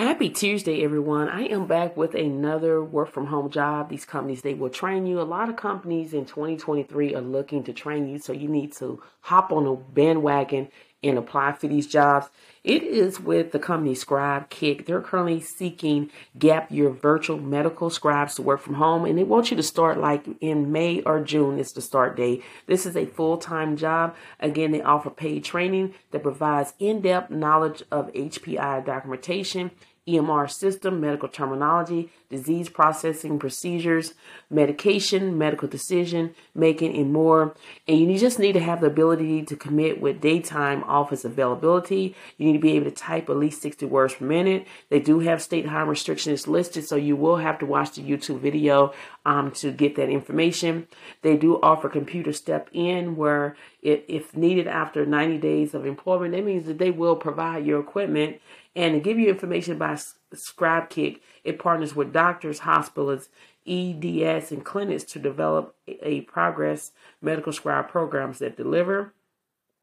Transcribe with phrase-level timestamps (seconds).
[0.00, 1.28] Happy Tuesday, everyone.
[1.28, 3.90] I am back with another work from home job.
[3.90, 5.20] These companies, they will train you.
[5.20, 9.02] A lot of companies in 2023 are looking to train you, so you need to
[9.20, 10.68] hop on a bandwagon
[11.02, 12.28] and apply for these jobs.
[12.62, 14.84] It is with the company ScribeKick.
[14.84, 19.50] They're currently seeking gap year virtual medical scribes to work from home, and they want
[19.50, 22.42] you to start like in May or June is the start date.
[22.66, 24.14] This is a full time job.
[24.40, 29.70] Again, they offer paid training that provides in depth knowledge of HPI documentation
[30.08, 34.14] EMR system, medical terminology, disease processing procedures,
[34.48, 37.54] medication, medical decision making, and more.
[37.86, 42.14] And you just need to have the ability to commit with daytime office availability.
[42.38, 44.66] You need to be able to type at least 60 words per minute.
[44.88, 48.40] They do have state high restrictions listed, so you will have to watch the YouTube
[48.40, 48.94] video
[49.26, 50.88] um, to get that information.
[51.22, 56.32] They do offer computer step in where it, if needed after 90 days of employment,
[56.32, 58.40] that means that they will provide your equipment
[58.76, 63.28] and to give you information about ScribeKick, it partners with doctors, hospitals,
[63.66, 69.12] EDS, and clinics to develop a progress medical scribe programs that deliver.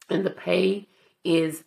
[0.09, 0.87] And the pay
[1.23, 1.63] is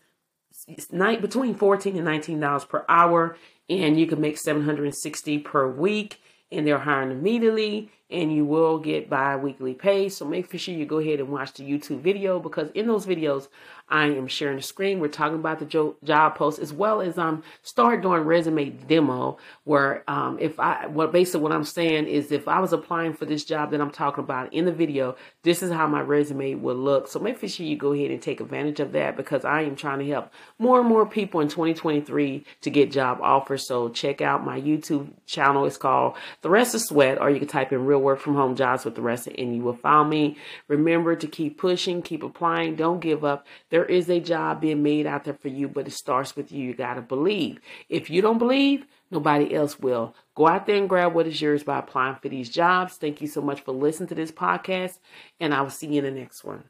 [0.90, 3.36] night between 14 and 19 dollars per hour.
[3.68, 6.20] And you can make 760 per week.
[6.50, 10.08] And they're hiring immediately and you will get bi-weekly pay.
[10.08, 13.48] So make sure you go ahead and watch the youtube video because in those videos
[13.88, 15.00] i am sharing the screen.
[15.00, 20.04] We're talking about the job post as well as um start doing resume demo where
[20.08, 23.44] um if i what basically what i'm saying is if i was applying for this
[23.44, 27.08] job that i'm talking about in the video this is how my resume would look.
[27.08, 30.00] So make sure you go ahead and take advantage of that because i am trying
[30.00, 33.66] to help more and more people in 2023 to get job offers.
[33.66, 35.64] So check out my youtube channel.
[35.64, 38.56] It's called the rest of Sweat or you can type in real work from home
[38.56, 40.36] jobs with Thressa and you will find me.
[40.68, 43.46] Remember to keep pushing, keep applying, don't give up.
[43.70, 46.68] There is a job being made out there for you, but it starts with you.
[46.68, 47.60] You got to believe.
[47.88, 50.14] If you don't believe, nobody else will.
[50.34, 52.96] Go out there and grab what is yours by applying for these jobs.
[52.96, 54.98] Thank you so much for listening to this podcast,
[55.38, 56.64] and I will see you in the next one.